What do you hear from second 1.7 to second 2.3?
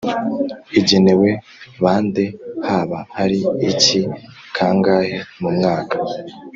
ba nde,